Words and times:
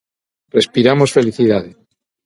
Respiramos 0.59 1.13
felicidade. 1.17 1.69